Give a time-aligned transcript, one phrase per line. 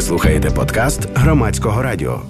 [0.00, 2.20] Ви слухаєте подкаст громадського радіо.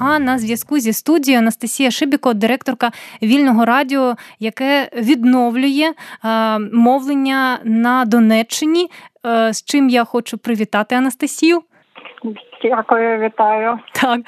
[0.00, 2.90] А на зв'язку зі студією Анастасія Шибіко, директорка
[3.22, 5.92] вільного радіо, яке відновлює
[6.24, 8.90] е, мовлення на Донеччині.
[9.26, 11.62] Е, з чим я хочу привітати Анастасію.
[12.62, 13.78] Дякую, вітаю.
[13.92, 14.20] Так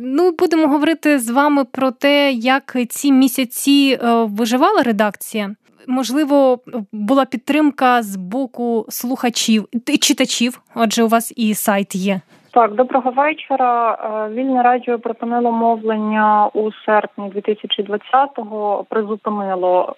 [0.00, 5.54] ну будемо говорити з вами про те, як ці місяці е, виживала редакція.
[5.88, 6.58] Можливо,
[6.92, 10.60] була підтримка з боку слухачів і читачів.
[10.74, 12.20] Отже, у вас і сайт є.
[12.52, 13.92] Так, доброго вечора.
[13.92, 19.96] Е, Вільне радіо припинило мовлення у серпні 2020-го, Призупинило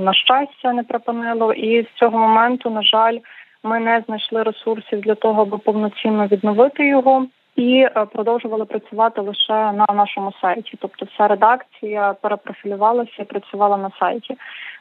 [0.00, 3.18] на щастя, не припинило, і з цього моменту, на жаль,
[3.62, 7.26] ми не знайшли ресурсів для того, аби повноцінно відновити його.
[7.58, 10.78] І е, продовжували працювати лише на нашому сайті.
[10.80, 14.36] Тобто, вся редакція перепрофілювалася і працювала на сайті.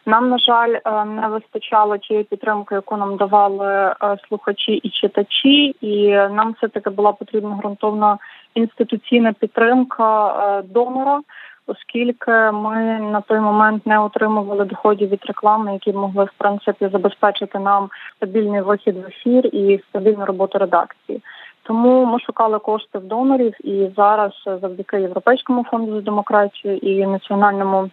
[0.06, 5.76] Нам, на жаль, е, не вистачало тієї підтримки, яку нам давали е, слухачі і читачі,
[5.82, 8.18] і нам все таки була потрібна ґрунтовна
[8.56, 11.22] інституційна підтримка донора,
[11.68, 17.60] оскільки ми на той момент не отримували доходів від реклами, які могли в принципі забезпечити
[17.60, 21.22] нам стабільний вихід в ефір і стабільну роботу редакції.
[21.68, 27.90] Тому ми шукали кошти в донорів, і зараз, завдяки Європейському фонду за демократію і національному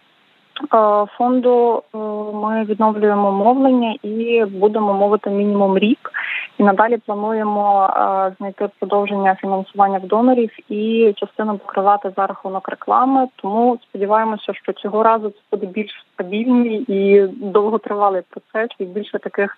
[1.17, 1.97] фонду е,
[2.33, 6.11] ми відновлюємо мовлення і будемо мовити мінімум рік.
[6.57, 13.27] І надалі плануємо е, знайти продовження фінансування в донорів і частину покривати за рахунок реклами.
[13.35, 19.55] Тому сподіваємося, що цього разу це буде більш стабільний і довготривалий процес, і більше таких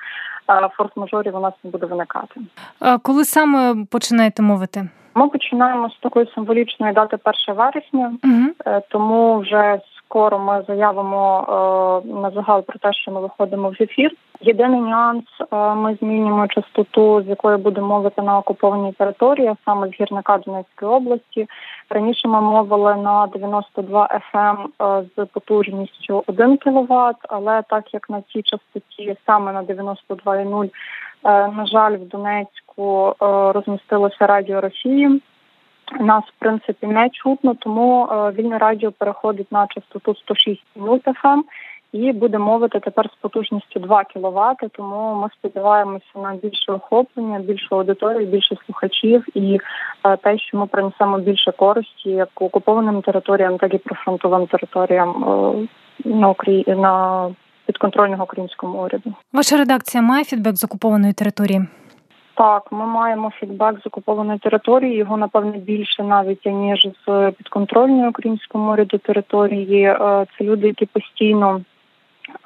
[0.47, 2.41] форс-мажорів у нас не буде виникати.
[3.01, 4.89] Коли саме починаєте мовити?
[5.15, 7.17] Ми починаємо з такої символічної дати
[7.47, 8.81] 1 вересня, угу.
[8.89, 9.79] тому вже
[10.09, 14.11] скоро ми заявимо е, на загал про те, що ми виходимо в ефір.
[14.41, 19.91] Єдиний нюанс: е, ми змінюємо частоту, з якої будемо мовити на окупованій території, саме з
[20.01, 21.47] гірника Донецької області.
[21.89, 28.21] Раніше ми мовили на 92 FM е, з потужністю 1 кВт, але так як на
[28.21, 30.69] цій частоті саме на 92,0,
[31.57, 33.15] на жаль, в Донецьку
[33.53, 35.21] розмістилося радіо Росії.
[35.99, 41.41] Нас в принципі не чутно, тому е, вільне радіо переходить на частоту 106 FM
[41.91, 47.75] і буде мовити тепер з потужністю 2 кВт, Тому ми сподіваємося на більше охоплення, більшу
[47.75, 49.59] аудиторію, більше слухачів і
[50.03, 55.67] е, те, що ми принесемо більше користі як окупованим територіям, так і прифронтовим територіям е,
[56.09, 57.27] на Україні на
[57.65, 59.13] підконтрольного українському уряду.
[59.33, 61.61] Ваша редакція має фідбек з окупованої території.
[62.37, 64.95] Так, ми маємо фідбек з окупованої території.
[64.95, 69.83] Його напевне більше навіть ніж з підконтрольної українському моря до території.
[69.83, 71.61] Е, це люди, які постійно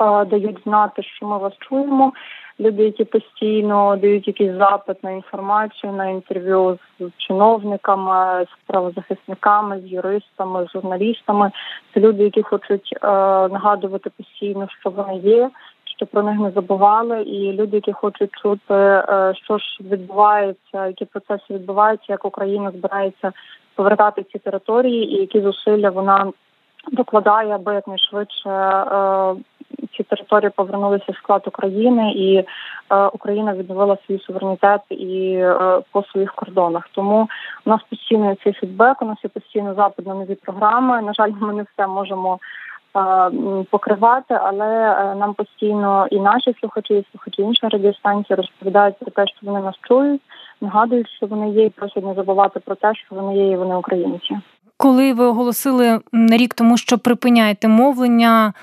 [0.01, 2.13] е, дають знати, що ми вас чуємо.
[2.61, 9.91] Люди, які постійно дають якийсь запит на інформацію, на інтерв'ю з чиновниками, з правозахисниками, з
[9.91, 11.51] юристами, з журналістами.
[11.93, 13.07] Це люди, які хочуть е,
[13.47, 15.49] нагадувати постійно, що вони є
[16.01, 21.05] що про них не забували, і люди, які хочуть чути, е, що ж відбувається, які
[21.05, 23.31] процеси відбуваються, як Україна збирається
[23.75, 26.31] повертати ці території, і які зусилля вона
[26.91, 29.35] докладає, аби якнайшвидше е,
[29.97, 32.45] ці території повернулися в склад України, і е,
[33.13, 35.45] Україна відновила свій суверенітет і
[35.91, 36.89] по своїх кордонах.
[36.91, 37.29] Тому
[37.65, 41.01] у нас постійно цей фідбек, у нас є постійно запит на нові програми.
[41.01, 42.39] На жаль, ми не все можемо
[43.69, 49.27] покривати, але е, нам постійно і наші слухачі, і слухачі інших радіостанцій розповідають про те,
[49.27, 50.21] що вони нас чують,
[50.61, 53.75] нагадують, що вони є, і просять не забувати про те, що вони є, і вони
[53.75, 54.37] українці.
[54.77, 58.53] Коли ви оголосили рік тому, що припиняєте мовлення,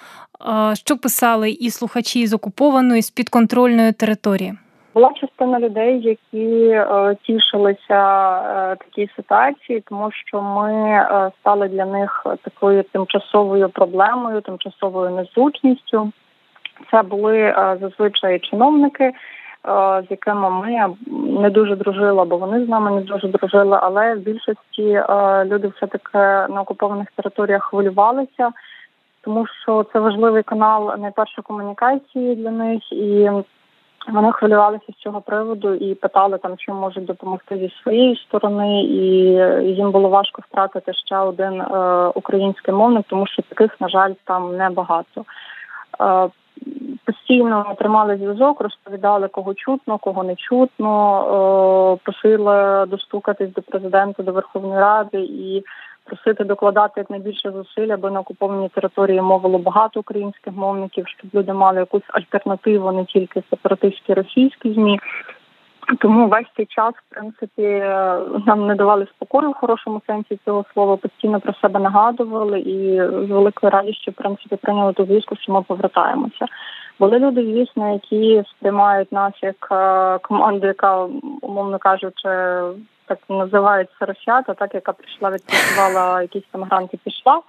[0.75, 4.55] що писали і слухачі з окупованої з підконтрольної території?
[4.99, 11.85] Була частина людей, які е, тішилися е, такій ситуації, тому що ми е, стали для
[11.85, 16.13] них такою тимчасовою проблемою, тимчасовою незручністю.
[16.91, 19.13] Це були зазвичай чиновники,
[20.09, 20.95] з якими ми
[21.41, 23.79] не дуже дружили, бо вони з нами не дуже дружили.
[23.83, 25.03] Але в більшості
[25.45, 26.19] люди все таки
[26.53, 28.51] на окупованих територіях хвилювалися,
[29.21, 33.31] тому що це важливий канал найперше комунікації для них і.
[34.13, 39.03] Вони хвилювалися з цього приводу і питали там, чим можуть допомогти зі своєї сторони, і
[39.75, 41.67] їм було важко втратити ще один е,
[42.15, 45.25] український мовник, тому що таких, на жаль, там небагато.
[46.01, 46.29] Е,
[47.05, 54.33] Постійно тримали зв'язок, розповідали, кого чутно, кого не чутно, е, просили достукатись до президента, до
[54.33, 55.65] Верховної Ради і
[56.09, 61.79] просити докладати якнайбільше зусиль, аби на окупованій території мовило багато українських мовників, щоб люди мали
[61.79, 65.01] якусь альтернативу, не тільки сепаратистські російські змі.
[65.99, 67.63] Тому весь цей час, в принципі,
[68.47, 73.31] нам не давали спокою в хорошому сенсі цього слова, постійно про себе нагадували і з
[73.31, 76.47] великою радістю, в принципі, прийняли ту звістку, що ми повертаємося.
[76.99, 81.09] Були люди, звісно, які сприймають нас як е, команду, яка,
[81.43, 82.29] умовно кажучи,
[83.09, 87.41] так називається Росята, так яка прийшла, відпрацювала якісь там гранти, пішла.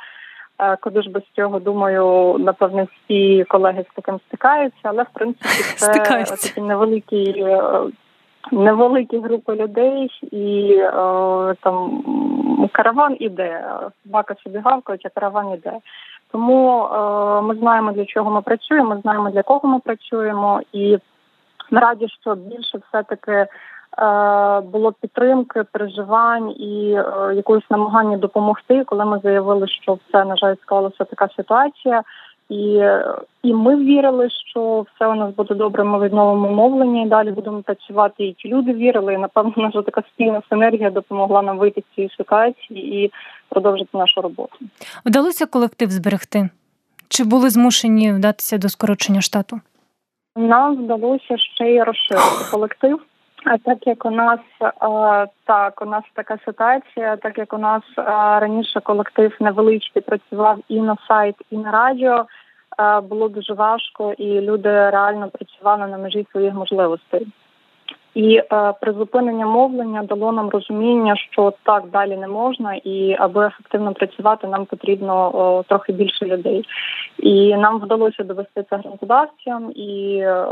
[0.59, 5.63] Е, куди ж без цього, думаю, напевне, всі колеги з таким стикаються, але в принципі
[5.77, 7.45] це такі невеликі
[8.51, 10.91] невеликі групи людей, і е,
[11.61, 12.03] там
[12.71, 13.63] караван іде.
[14.03, 15.73] Собака собі гавкають, а караван іде.
[16.31, 20.97] Тому е, ми знаємо, для чого ми працюємо, ми знаємо, для кого ми працюємо, і
[21.71, 23.47] ми раді, що більше все-таки е,
[24.71, 30.55] було підтримки, переживань і е, якогось намагання допомогти, коли ми заявили, що все на жаль
[30.61, 32.03] склалася така ситуація.
[32.49, 32.81] І
[33.43, 35.83] і ми вірили, що все у нас буде добре.
[35.83, 38.23] Ми відновимо мовлення і далі будемо працювати.
[38.25, 39.13] І ті люди вірили.
[39.13, 43.11] І, Напевно, наша така спільна синергія допомогла нам вийти з цієї ситуації і
[43.49, 44.57] продовжити нашу роботу.
[45.05, 46.49] Вдалося колектив зберегти?
[47.09, 49.59] Чи були змушені вдатися до скорочення штату?
[50.35, 52.99] Нам вдалося ще й розширити колектив.
[53.45, 54.39] А так як у нас
[55.45, 57.83] так, у нас така ситуація, так як у нас
[58.41, 62.25] раніше колектив невеличкий працював і на сайт, і на радіо,
[63.03, 67.27] було дуже важко, і люди реально працювали на межі своїх можливостей.
[68.13, 73.93] І е, призупинення мовлення дало нам розуміння, що так далі не можна, і аби ефективно
[73.93, 76.65] працювати, нам потрібно о, трохи більше людей.
[77.19, 80.45] І нам вдалося довести це громадавцям, і е,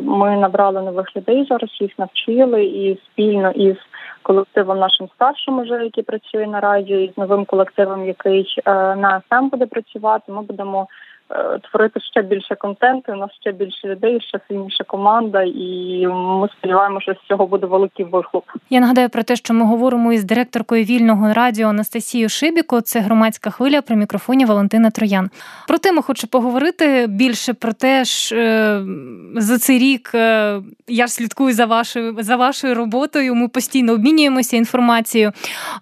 [0.00, 3.76] ми набрали нових людей зараз, їх навчили і спільно із
[4.22, 9.22] колективом нашим старшим, уже який працює на радіо, і з новим колективом, який е, на
[9.30, 10.32] СМ буде працювати.
[10.32, 10.86] Ми будемо.
[11.30, 13.12] Е, творити ще більше контенту.
[13.12, 17.66] У нас ще більше людей, ще сильніша команда, і ми сподіваємося, що з цього буде
[17.66, 18.44] великий вихлоп.
[18.70, 22.80] Я нагадаю про те, що ми говоримо із директоркою вільного радіо Анастасією Шибіко.
[22.80, 25.30] Це громадська хвиля при мікрофоні Валентина Троян.
[25.68, 28.82] Про тему хочу поговорити більше про те, що е,
[29.34, 33.34] за цей рік е, я ж слідкую за вашою за вашою роботою.
[33.34, 35.32] Ми постійно обмінюємося інформацією.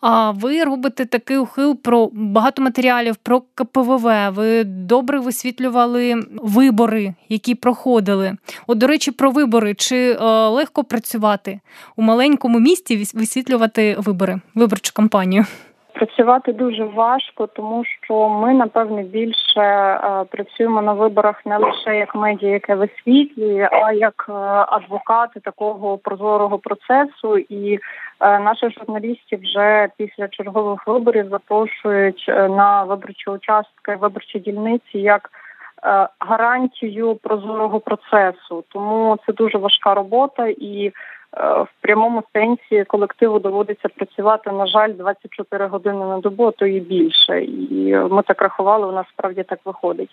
[0.00, 4.12] А ви робите такий ухил про багато матеріалів про КПВВ.
[4.30, 8.32] Ви добре висвітлювали вибори, які проходили.
[8.66, 9.74] От, до речі, про вибори.
[9.74, 11.60] Чи е, легко працювати
[11.96, 15.44] у маленькому місті висвітлювати вибори, виборчу кампанію?
[15.94, 22.14] Працювати дуже важко, тому що ми напевне більше е, працюємо на виборах не лише як
[22.14, 24.32] медіа, яке висвітлює, а як е,
[24.68, 27.38] адвокати такого прозорого процесу.
[27.38, 27.78] І
[28.20, 35.30] наших журналістів вже після чергових виборів запрошують е, на виборчі участки, виборчі дільниці як
[35.84, 38.64] е, гарантію прозорого процесу.
[38.68, 40.92] Тому це дуже важка робота і.
[41.36, 46.66] Е, в прямому сенсі колективу доводиться працювати, на жаль, 24 години на добу, а то
[46.66, 47.42] і більше.
[47.42, 50.10] І ми так рахували, у нас справді так виходить.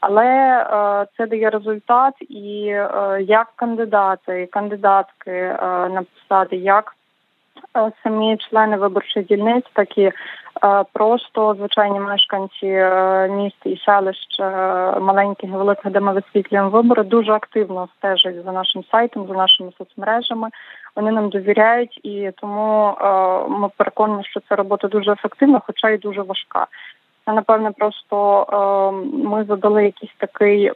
[0.00, 5.56] Але е, це дає результат, і е, як кандидати, кандидатки е,
[5.88, 7.03] на посади, як е,
[8.02, 10.12] самі члени виборчих дільниць, так і
[10.62, 14.44] Е, просто звичайні мешканці е, міст і селищ е,
[15.00, 19.70] маленьких і великих, де ми висвітлюємо вибори, дуже активно стежать за нашим сайтом, за нашими
[19.78, 20.48] соцмережами.
[20.96, 22.96] Вони нам довіряють, і тому
[23.48, 26.66] ми переконані, що ця робота дуже ефективна, хоча й дуже важка.
[27.26, 30.72] Напевне, просто ми задали якийсь такий.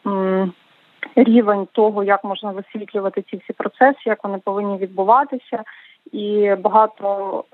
[1.16, 5.62] Рівень того, як можна висвітлювати ці всі процеси, як вони повинні відбуватися,
[6.12, 7.44] і багато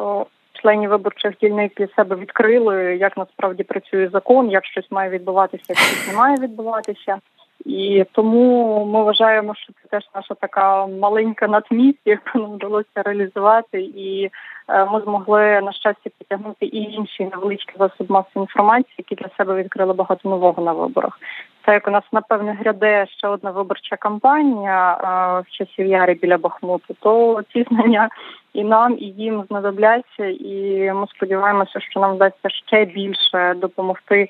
[0.52, 5.78] членів виборчих дільниць для себе відкрили, як насправді працює закон, як щось має відбуватися, як
[5.78, 7.18] щось не має відбуватися.
[7.64, 13.80] І тому ми вважаємо, що це теж наша така маленька надмісія, яку нам вдалося реалізувати,
[13.80, 14.30] і
[14.68, 19.54] е, ми змогли на щастя підтягнути і інші невеличкі засоби масової інформації, які для себе
[19.54, 21.18] відкрили багато нового на виборах.
[21.66, 24.98] Це як у нас напевне гряде ще одна виборча кампанія
[25.46, 28.08] в часів Яри біля Бахмуту, то ці знання
[28.52, 34.28] і нам, і їм знадобляться, і ми сподіваємося, що нам вдасться ще більше допомогти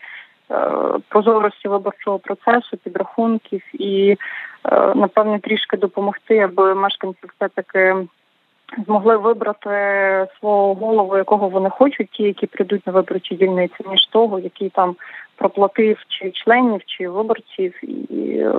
[0.50, 0.70] е,
[1.08, 4.16] прозорості виборчого процесу, підрахунків і
[4.64, 7.94] е, напевне трішки допомогти, аби мешканці все таки.
[8.86, 9.70] Змогли вибрати
[10.40, 14.96] свого голову, якого вони хочуть, ті, які прийдуть на виборчі дільниці, ніж того, який там
[15.36, 17.74] проплатив чи членів, чи виборців,
[18.10, 18.52] і е,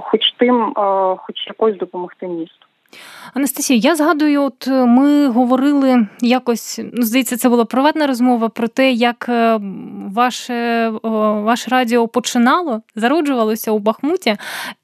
[0.00, 0.72] хоч тим,
[1.18, 2.66] хоч якось допомогти місту.
[3.34, 8.68] Анастасія, я згадую, от е, ми говорили якось, ну здається, це була приватна розмова про
[8.68, 9.60] те, як е,
[10.14, 10.88] ваше
[11.44, 14.36] ваше радіо починало, зароджувалося у Бахмуті,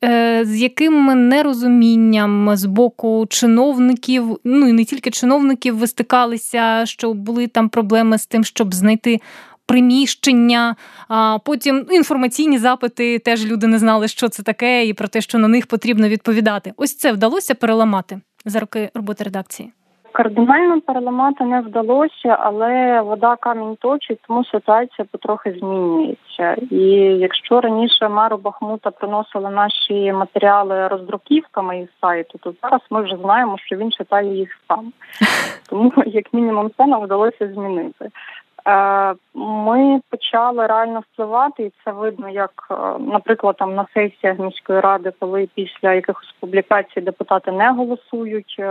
[0.04, 7.12] е, з яким нерозумінням з боку чиновників, ну і не тільки чиновників, ви стикалися, що
[7.12, 9.20] були там проблеми з тим, щоб знайти
[9.68, 10.76] приміщення,
[11.08, 15.38] а потім інформаційні запити теж люди не знали, що це таке, і про те, що
[15.38, 16.72] на них потрібно відповідати.
[16.76, 19.72] Ось це вдалося переламати за роки роботи редакції.
[20.12, 26.56] Кардинально переламати не вдалося, але вода камінь точить, тому ситуація потрохи змінюється.
[26.70, 26.84] І
[27.20, 33.58] якщо раніше меру Бахмута приносили наші матеріали роздруківками із сайту, то зараз ми вже знаємо,
[33.58, 34.92] що він читає їх сам.
[35.68, 38.10] Тому як мінімум це нам вдалося змінити.
[38.68, 44.80] Е, ми почали реально впливати, і це видно, як, е, наприклад, там на сесіях міської
[44.80, 48.64] ради, коли після якихось публікацій депутати не голосують е,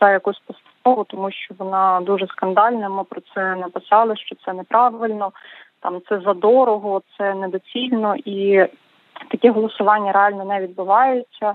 [0.00, 2.88] за якусь постанову, тому що вона дуже скандальна.
[2.88, 5.32] Ми про це написали, що це неправильно,
[5.80, 8.66] там це задорого, це недоцільно і
[9.30, 11.54] такі голосування реально не відбуваються.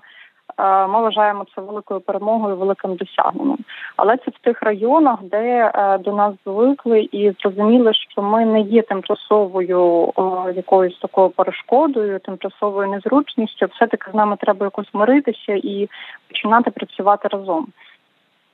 [0.58, 3.58] Е, ми вважаємо це великою перемогою, великим досягненням.
[3.96, 8.62] Але це в тих районах, де е, до нас звикли і зрозуміли, що ми не
[8.62, 10.14] є тимчасовою
[10.56, 13.66] якоюсь такою перешкодою, тимчасовою незручністю.
[13.66, 15.90] Все таки з нами треба якось миритися і
[16.28, 17.68] починати працювати разом.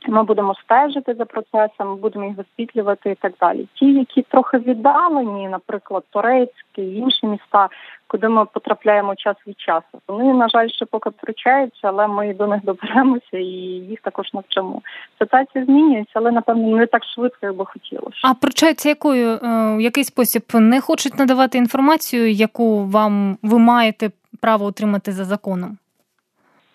[0.07, 3.67] Ми будемо стежити за процесом, будемо їх висвітлювати і так далі.
[3.73, 7.69] Ті, які трохи віддалені, наприклад, Турецькі, інші міста,
[8.07, 10.01] куди ми потрапляємо час від часу.
[10.07, 13.45] Вони, на жаль, ще поки втручаються, але ми до них доберемося і
[13.89, 14.81] їх також навчимо.
[15.19, 18.17] Ситуація змінюється, але напевно не так швидко, як би хотілося.
[18.23, 19.39] А пручаються якою е,
[19.77, 25.77] в який спосіб не хочуть надавати інформацію, яку вам ви маєте право отримати за законом?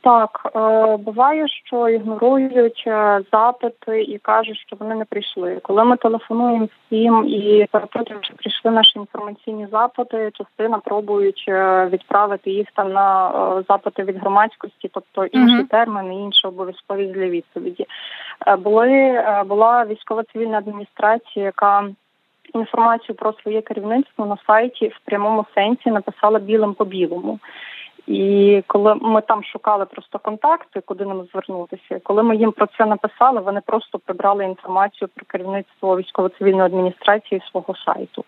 [0.04, 5.58] Так, е, буває, що ігнорують е, запити і кажуть, що вони не прийшли.
[5.62, 12.50] Коли ми телефонуємо всім і перепитуємо, чи прийшли наші інформаційні запити, частина пробують е, відправити
[12.50, 13.32] їх там на
[13.68, 15.68] запити від громадськості, тобто інші uh-huh.
[15.68, 17.86] терміни, інші обов'язкові для відповіді.
[18.58, 21.84] Були була військова цивільна адміністрація, яка
[22.54, 27.38] інформацію про своє керівництво на сайті в прямому сенсі написала білим по білому.
[28.06, 32.86] І коли ми там шукали просто контакти, куди нам звернутися, коли ми їм про це
[32.86, 38.24] написали, вони просто прибрали інформацію про керівництво військово-цивільної адміністрації свого сайту.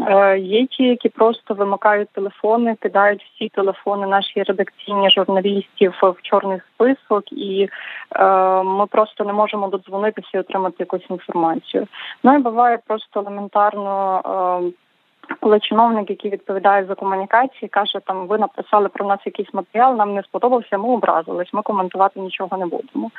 [0.00, 6.60] Е, Є ті, які просто вимикають телефони, кидають всі телефони наші редакційні журналістів в чорний
[6.74, 7.68] список, і
[8.16, 11.86] е, ми просто не можемо додзвонитися і отримати якусь інформацію.
[12.22, 14.22] Ну і буває просто елементарно.
[14.64, 14.85] Е,
[15.40, 20.14] коли чиновник, який відповідає за комунікації, каже, там ви написали про нас якийсь матеріал, нам
[20.14, 23.10] не сподобався, ми образились, ми коментувати нічого не будемо.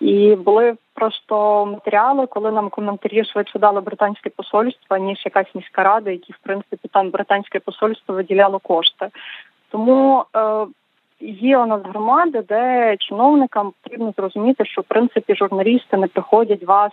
[0.00, 6.10] І були просто матеріали, коли нам коментарі швидше дало британське посольство, ніж якась міська рада,
[6.10, 9.08] які в принципі там британське посольство виділяло кошти.
[9.70, 10.66] Тому е,
[11.20, 16.92] є у нас громади, де чиновникам потрібно зрозуміти, що в принципі журналісти не приходять вас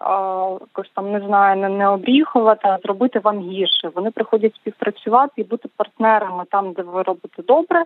[0.00, 3.90] якось там не знаю, не, не обріхувати, а зробити вам гірше.
[3.94, 7.84] Вони приходять співпрацювати і бути партнерами там, де ви робите добре,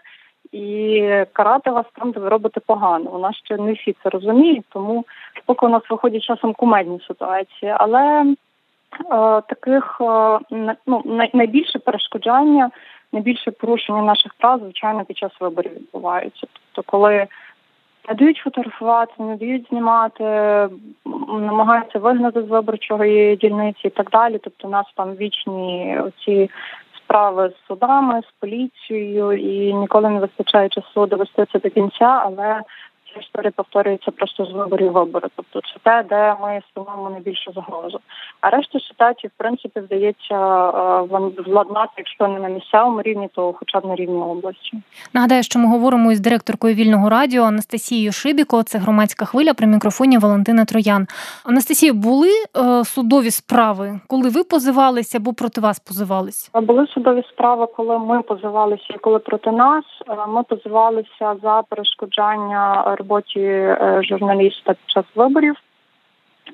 [0.52, 3.10] і карати вас там, де ви робите погано.
[3.10, 5.04] У нас ще не всі це розуміють, тому
[5.46, 8.34] поки у нас виходять часом кумедні ситуації, але е,
[9.48, 10.38] таких е,
[10.86, 12.70] ну, найбільше перешкоджання,
[13.12, 16.46] найбільше порушення наших прав, звичайно, під час виборів відбуваються.
[16.72, 17.26] Тобто, коли
[18.08, 20.24] не дають фотографувати, не дають знімати,
[21.28, 24.38] намагаються вигнати з виборчої дільниці і так далі.
[24.42, 26.50] Тобто у нас там вічні оці
[26.96, 32.62] справи з судами, з поліцією, і ніколи не вистачає часу довести це до кінця, але
[33.14, 35.28] ця історія повторюється просто з виборів вибори.
[35.36, 38.00] Тобто це те, де ми становимо найбільшу загрозу.
[38.40, 43.80] А решта ситуацій, в принципі, вдається е, владнати, якщо не на місцевому рівні, то хоча
[43.80, 44.72] б на рівні області.
[45.14, 48.62] Нагадаю, що ми говоримо із директоркою вільного радіо Анастасією Шибіко.
[48.62, 51.06] Це громадська хвиля при мікрофоні Валентина Троян.
[51.44, 56.50] Анастасія, були е, судові справи, коли ви позивалися або проти вас позивались?
[56.54, 59.84] Були судові справи, коли ми позивалися, коли проти нас.
[60.08, 65.56] Е, ми позивалися за перешкоджання роботі е, журналіста під час виборів.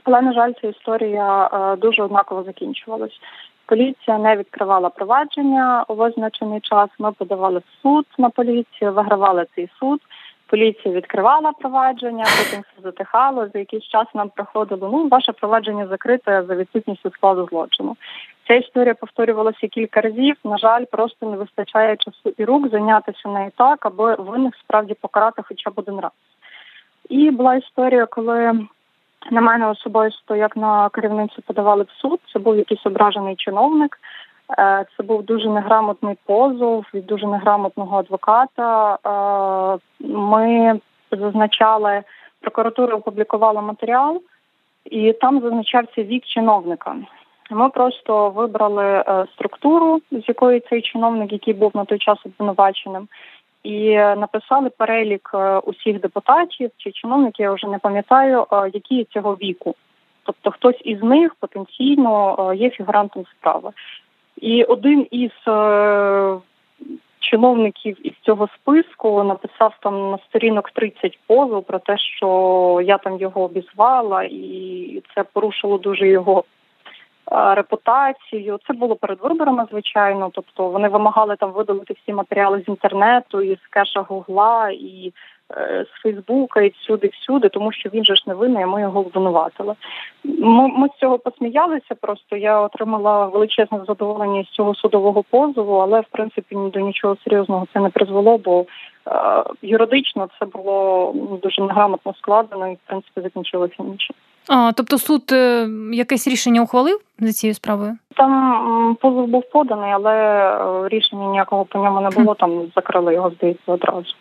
[0.05, 3.21] Але на жаль, ця історія е, дуже однаково закінчувалась.
[3.67, 6.89] Поліція не відкривала провадження у визначений час.
[6.99, 10.01] Ми подавали суд на поліцію, вигравали цей суд.
[10.47, 13.49] Поліція відкривала провадження, потім все затихало.
[13.53, 17.97] За якийсь час нам приходило, ну ваше провадження закрите за відсутністю складу злочину.
[18.49, 20.37] Ця історія повторювалася кілька разів.
[20.45, 25.43] На жаль, просто не вистачає часу і рук зайнятися нею так, аби винних справді покарати
[25.49, 26.13] хоча б один раз.
[27.09, 28.67] І була історія, коли
[29.31, 33.99] на мене особисто, як на керівницю подавали в суд, це був якийсь ображений чиновник.
[34.59, 38.95] Е, це був дуже неграмотний позов від дуже неграмотного адвоката.
[38.95, 40.81] Е, ми
[41.11, 42.03] зазначали,
[42.41, 44.23] прокуратура опублікувала матеріал,
[44.85, 46.97] і там зазначався вік чиновника.
[47.51, 53.09] Ми просто вибрали е, структуру, з якої цей чиновник, який був на той час обвинуваченим,
[53.65, 59.35] і написали перелік е, усіх депутатів чи чиновників, я вже не пам'ятаю, е, які цього
[59.35, 59.75] віку.
[60.23, 63.71] Тобто хтось із них потенційно є фігурантом справи.
[64.41, 65.31] І один із
[67.21, 73.21] чиновників із цього списку написав там на сторінок 30 позов про те, що я там
[73.21, 76.45] його обізвала, і це порушило дуже його
[77.31, 78.59] репутацію.
[78.67, 80.31] Це було перед виборами, звичайно.
[80.33, 85.13] Тобто вони вимагали там видалити всі матеріали з інтернету, із кеша Гугла і
[85.61, 89.01] з Фейсбука, і всюди, всюди, тому що він же ж не винний, а ми його
[89.01, 89.75] обвинуватили.
[90.25, 91.95] Ми, ми з цього посміялися.
[92.01, 97.17] Просто я отримала величезне задоволення з цього судового позову, але в принципі ні до нічого
[97.25, 103.21] серйозного це не призвело, бо е, юридично це було дуже неграмотно складено і в принципі
[103.21, 104.17] закінчилося нічим.
[104.49, 107.97] А, Тобто суд е, якесь рішення ухвалив за цією справою?
[108.17, 112.35] Там позов був поданий, але е, рішення ніякого по ньому не було.
[112.35, 114.15] Там закрили його здається одразу.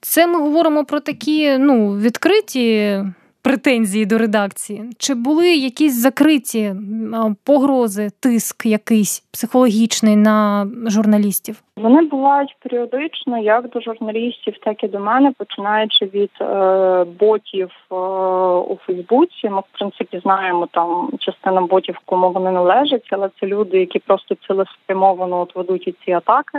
[0.00, 2.98] Це ми говоримо про такі ну відкриті
[3.42, 4.84] претензії до редакції?
[4.98, 6.74] Чи були якісь закриті
[7.44, 11.62] погрози, тиск якийсь психологічний на журналістів?
[11.76, 17.94] Вони бувають періодично, як до журналістів, так і до мене, починаючи від е, ботів е,
[18.72, 19.48] у Фейсбуці.
[19.48, 24.34] Ми в принципі знаємо там частина ботів, кому вони належать, але це люди, які просто
[24.46, 26.58] цілеспрямовано от ведуть ці атаки.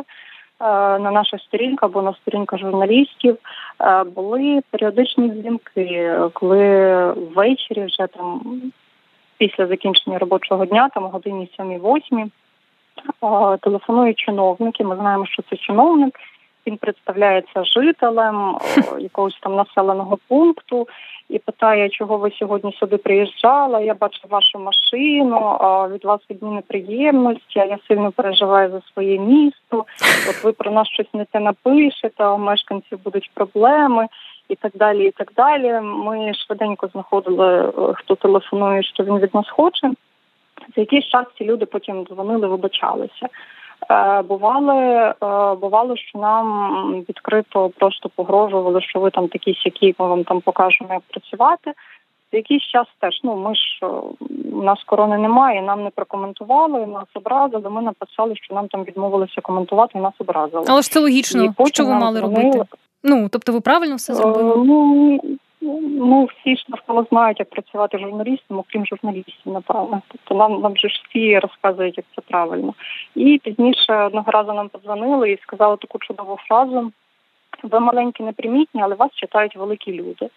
[0.62, 0.65] Е,
[1.00, 3.38] на наших сторінках або на сторінках журналістів
[3.81, 8.41] е, були періодичні дзвінки, коли ввечері вже там
[9.38, 12.29] після закінчення робочого дня, там годині 7-8,
[13.24, 14.83] е, телефонують чиновники.
[14.83, 16.19] Ми знаємо, що це чиновник.
[16.67, 18.58] Він представляється жителем
[19.00, 20.88] якогось там населеного пункту
[21.29, 23.86] і питає, чого ви сьогодні сюди приїжджали.
[23.86, 25.58] Я бачу вашу машину,
[25.93, 27.59] від вас одні неприємності.
[27.59, 29.85] Я сильно переживаю за своє місто.
[30.29, 34.07] От ви про нас щось не те напишете, у мешканців будуть проблеми.
[34.50, 35.79] І так далі, і так далі.
[35.81, 39.92] Ми швиденько знаходили, е, хто телефонує, що він від нас хоче.
[40.75, 43.27] За якийсь час ці люди потім дзвонили, вибачалися.
[43.91, 45.15] Е, бували, е,
[45.61, 50.93] бувало, що нам відкрито просто погрожували, що ви там такі сякі, ми вам там покажемо,
[50.93, 51.74] як працювати.
[52.31, 53.87] За якийсь час теж ну ми ж е,
[54.53, 57.69] у нас корони немає, нам не прокоментували, нас образили.
[57.69, 60.65] Ми написали, що нам там відмовилися коментувати, нас образили.
[60.67, 61.53] Але ж це логічно.
[61.65, 62.63] Що ви мали робити?
[63.03, 64.65] Ну тобто, ви правильно все зробили?
[64.65, 65.19] Ну
[65.66, 70.02] Ну, всі ж навколо знають, як працювати журналістом, окрім журналістів, напевно.
[70.08, 72.74] Тобто нам нам же ж всі розказують, як це правильно.
[73.16, 76.92] І пізніше одного разу нам подзвонили і сказали таку чудову фразу:
[77.64, 80.30] ви маленькі, непримітні, але вас читають великі люди.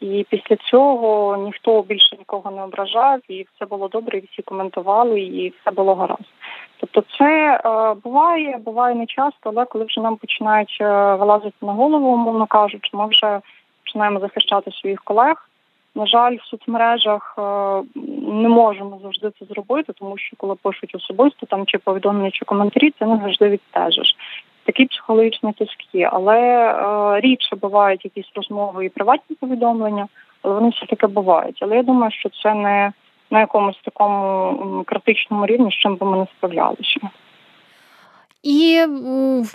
[0.00, 5.20] І після цього ніхто більше нікого не ображав, і все було добре, і всі коментували,
[5.20, 6.32] і все було гаразд.
[6.80, 11.72] Тобто, це е, буває, буває не часто, але коли вже нам починають е, вилазити на
[11.72, 13.40] голову, умовно кажучи, ми вже
[13.88, 15.48] починаємо захищати своїх колег.
[15.94, 17.42] На жаль, в соцмережах е,
[18.32, 22.94] не можемо завжди це зробити, тому що коли пишуть особисто там чи повідомлення, чи коментарі,
[22.98, 24.16] це не завжди відстежиш.
[24.64, 30.08] Такі психологічні тиски, але е, рідше бувають якісь розмови і приватні повідомлення,
[30.42, 31.58] але вони все таки бувають.
[31.60, 32.92] Але я думаю, що це не
[33.30, 37.00] на якомусь такому критичному рівні, з чим би ми не справлялися.
[38.42, 38.84] І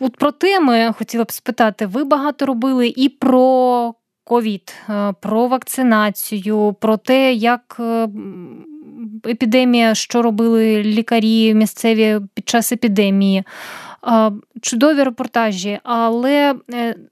[0.01, 3.93] от про теми хотіла б спитати: ви багато робили і про
[4.23, 8.07] ковід, е, про вакцинацію, про те, як е,
[9.27, 13.43] епідемія, що робили лікарі місцеві під час епідемії.
[14.07, 14.31] Е,
[14.61, 16.55] чудові репортажі, але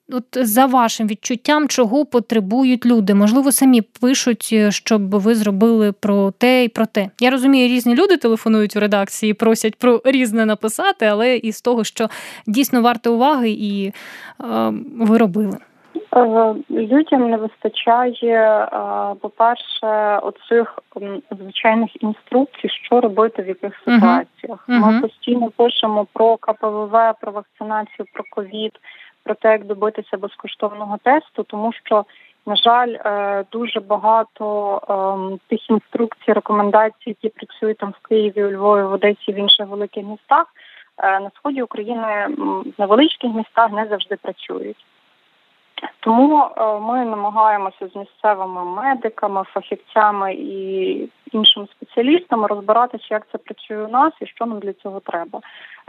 [0.10, 3.14] от за вашим відчуттям, чого потребують люди?
[3.14, 7.10] Можливо, самі пишуть, щоб ви зробили про те і про те.
[7.20, 12.10] Я розумію, різні люди телефонують в редакції, просять про різне написати, але із того, що
[12.48, 13.94] дійсно варто уваги, і е,
[15.00, 15.58] ви робили.
[16.16, 18.68] Е, людям не вистачає, е,
[19.22, 20.80] по-перше, оцих
[21.32, 24.66] звичайних інструкцій, що робити в яких ситуаціях.
[24.68, 24.92] Uh-huh.
[24.92, 28.72] Ми постійно пишемо про КПВВ, про вакцинацію, про ковід,
[29.24, 32.06] про те, як добитися безкоштовного тесту, тому що.
[32.46, 38.84] На жаль, е, дуже багато тих інструкцій, рекомендацій, які працюють там в Києві, у Львові,
[38.84, 40.46] в Одесі, в інших великих містах
[41.04, 44.86] на сході України в невеличких містах не завжди працюють.
[46.00, 53.84] Тому е, ми намагаємося з місцевими медиками, фахівцями і іншими спеціалістами розбиратися, як це працює
[53.84, 55.40] у нас і що нам для цього треба.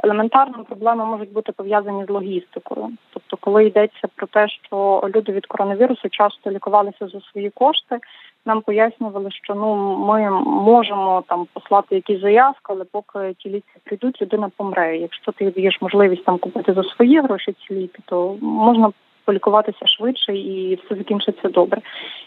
[0.04, 2.90] Елементарно проблеми можуть бути пов'язані з логістикою.
[3.12, 7.98] Тобто, коли йдеться про те, що люди від коронавірусу часто лікувалися за свої кошти,
[8.46, 14.22] нам пояснювали, що ну ми можемо там послати якісь заявки, але поки ті ліки прийдуть,
[14.22, 14.98] людина помре.
[14.98, 18.92] Якщо ти даєш можливість там купити за свої гроші ці ліки, то можна
[19.24, 21.80] полікуватися швидше і все закінчиться добре,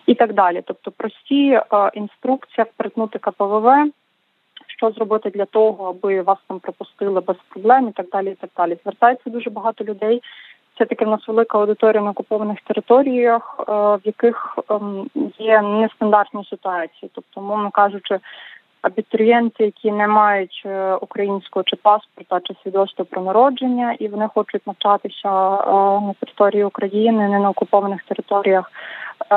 [0.06, 0.62] і так далі.
[0.66, 3.92] Тобто, прості е, інструкція впритнути КПВВ.
[4.68, 8.32] Що зробити для того, аби вас там пропустили без проблем і так далі.
[8.32, 8.78] І так далі.
[8.84, 10.22] Звертається дуже багато людей.
[10.78, 16.46] Це таки в нас велика аудиторія на окупованих територіях, е, в яких ем, є нестандартні
[16.50, 18.20] ситуації, тобто, мовно кажучи,
[18.86, 24.68] абітурієнти, які не мають е, українського чи паспорта, чи свідоцтва про народження, і вони хочуть
[24.68, 25.72] навчатися е,
[26.02, 28.72] на території України, не на окупованих територіях.
[29.32, 29.36] Е,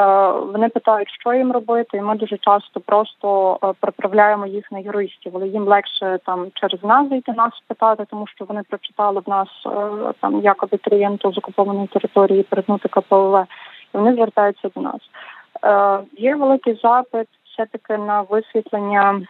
[0.52, 5.48] вони питають, що їм робити, і ми дуже часто просто приправляємо їх на юристів, але
[5.48, 9.48] їм легше там через нас зайти нас спитати, тому що вони прочитали в нас
[10.20, 13.46] там як абітурієнту з окупованої території перетнути КПВ,
[13.94, 15.00] і вони звертаються до нас.
[16.12, 19.20] Є великий запит все таки на висвітлення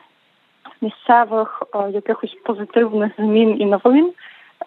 [0.80, 4.12] місцевих е, якихось позитивних змін і новин.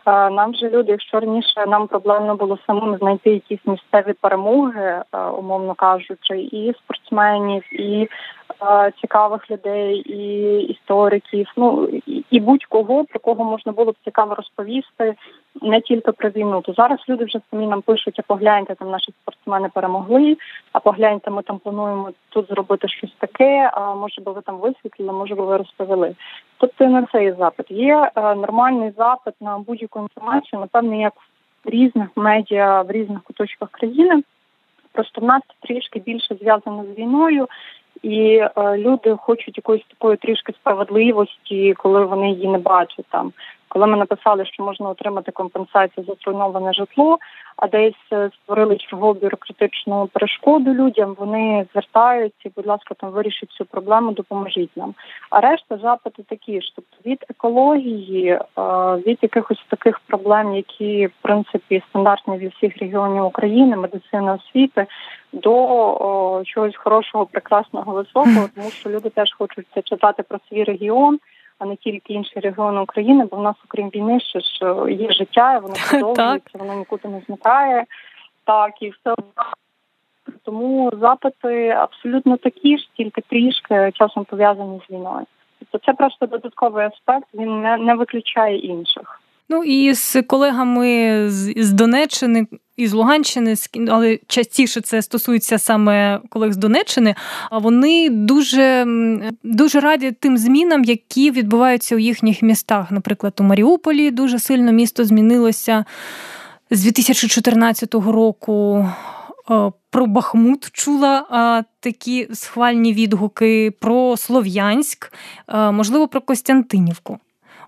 [0.06, 5.18] Е, нам же люди, якщо раніше нам проблемно було самим знайти якісь місцеві перемоги, е,
[5.18, 8.10] умовно кажучи, і спортсменів, і
[9.02, 11.90] цікавих людей, і істориків, ну
[12.30, 15.16] і, будь-кого про кого можна було б цікаво розповісти,
[15.62, 16.62] не тільки про війну.
[16.62, 20.38] То зараз люди вже самі нам пишуть, а погляньте, там наші спортсмени перемогли,
[20.72, 23.72] а погляньте, ми там плануємо тут зробити щось таке.
[23.74, 26.16] А може би ви там висвітлили, може би ви розповіли.
[26.58, 31.14] Тобто на цей запит є е, нормальний запит на будь-яку інформацію, напевне, як
[31.66, 34.24] в різних медіа в різних куточках країни.
[34.92, 37.48] Просто в нас трішки більше зв'язано з війною,
[38.04, 43.34] і е, люди хочуть якоїсь такої трішки справедливості, коли вони її не бачать там.
[43.74, 47.20] Коли ми написали, що можна отримати компенсацію за зруйноване житло,
[47.58, 53.66] а десь е, створили чергову бюрократичну перешкоду людям, вони звертаються, будь ласка, там вирішіть цю
[53.66, 54.94] проблему, допоможіть нам.
[55.30, 58.42] А решта запити такі ж, тобто від екології, е,
[59.08, 64.86] від якихось таких проблем, які в принципі стандартні для всіх регіонів України, медицини освіти,
[65.34, 70.64] до о, чогось хорошого, прекрасного, високого, тому що люди теж хочуть це читати про свій
[70.64, 71.20] регіон
[71.62, 75.12] а не тільки інші регіони України, бо в нас, окрім війни, ще ж е, є
[75.12, 77.86] життя, воно продовжується, воно нікуди не зникає.
[78.46, 79.16] Так, і все
[80.44, 85.26] тому запити абсолютно такі ж, тільки трішки часом пов'язані з війною.
[85.60, 89.22] Тобто це просто додатковий аспект, він не, не виключає інших.
[89.50, 92.48] Ну і з колегами з, з Донеччини
[92.82, 93.56] і з Луганщини,
[93.90, 97.16] але частіше це стосується саме колег з Донеччини.
[97.50, 98.86] А вони дуже
[99.44, 102.92] дуже раді тим змінам, які відбуваються у їхніх містах.
[102.92, 105.86] Наприклад, у Маріуполі дуже сильно місто змінилося
[106.72, 108.88] з 2014 року.
[109.52, 115.14] Е, про Бахмут чула а, такі схвальні відгуки про Слов'янськ,
[115.48, 117.20] а, е, можливо, про Костянтинівку.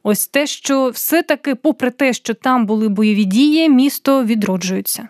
[0.04, 5.08] Ось те, що все-таки, попри те, що там були бойові дії, місто відроджується.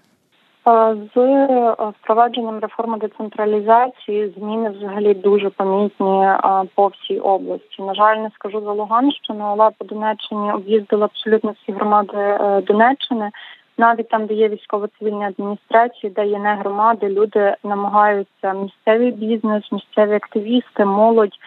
[1.15, 6.27] З е, впровадженням реформи децентралізації зміни взагалі дуже помітні
[6.75, 7.81] по всій області.
[7.81, 13.29] На жаль, не скажу за Луганщину, але по Донеччині об'їздили абсолютно всі громади е, Донеччини.
[13.77, 20.15] Навіть там, де є військово-цивільні адміністрації, де є не громади, люди намагаються місцевий бізнес, місцеві
[20.15, 21.37] активісти, молодь,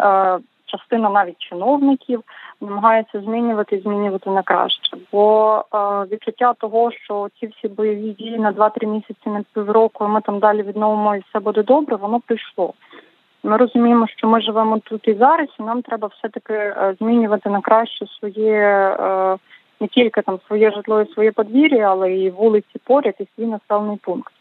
[0.00, 2.22] е, частина навіть чиновників
[2.60, 4.96] намагаються змінювати, змінювати на краще.
[5.12, 5.78] Бо е,
[6.12, 10.38] відчуття того, що ці всі бойові дії на 2-3 місяці на півроку, і ми там
[10.38, 12.74] далі відновимо і все буде добре, воно прийшло.
[13.42, 17.50] Ми розуміємо, що ми живемо тут і зараз, і нам треба все таки е, змінювати
[17.50, 18.52] на краще своє
[19.00, 19.36] е,
[19.80, 23.98] не тільки там своє житло і своє подвір'я, але і вулиці поряд, і свій населений
[24.02, 24.32] пункт.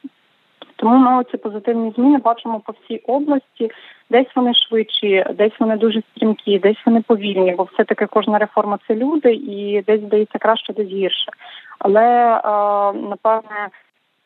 [0.85, 3.71] Тому ми ці позитивні зміни бачимо по всій області.
[4.09, 8.79] Десь вони швидші, десь вони дуже стрімкі, десь вони повільні, бо все таки кожна реформа
[8.87, 11.31] це люди, і десь здається краще, десь гірше.
[11.79, 12.39] Але е,
[12.93, 13.69] напевне.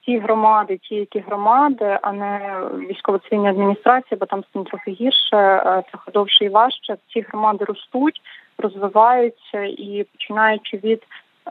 [0.06, 5.84] Ті громади, ті, які громади, а не військово-цивільні адміністрації, бо там з трохи гірше, е,
[5.92, 6.98] трохи довше і важче.
[7.14, 8.22] Ці громади ростуть,
[8.58, 11.04] розвиваються і починаючи від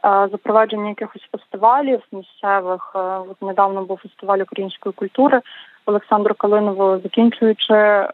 [0.03, 2.97] запровадження якихось фестивалів місцевих.
[3.31, 5.41] От недавно був фестиваль української культури
[5.89, 8.09] Олександру Калинову, закінчуючи е,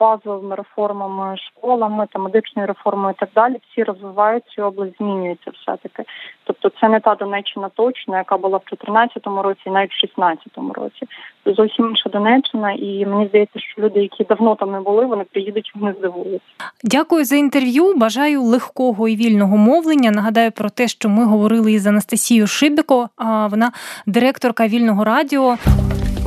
[0.00, 6.08] базовими реформами, школами та медичною реформою, і так далі, всі розвиваються, область змінюється все таки.
[6.44, 11.06] Тобто, це не та Донеччина точно, яка була в 2014 році, навіть в 2016 році.
[11.46, 15.72] Зовсім інша Донеччина, і мені здається, що люди, які давно там не були, вони приїдуть
[15.74, 16.48] вони здивуються.
[16.84, 17.94] Дякую за інтерв'ю.
[17.96, 20.10] Бажаю легкого і вільного мовлення.
[20.10, 23.08] Нагадаю про те, що ми говорили із Анастасією Шибіко.
[23.50, 23.72] Вона
[24.06, 25.56] директорка вільного радіо.